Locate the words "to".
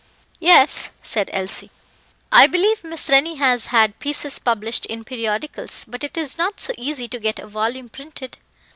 7.07-7.19